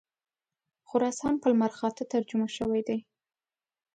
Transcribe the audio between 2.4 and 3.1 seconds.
شوی دی.